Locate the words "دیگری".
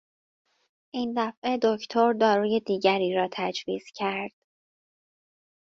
2.59-3.15